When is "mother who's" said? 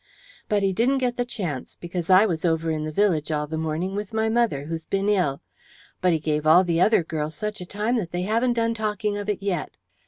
4.29-4.83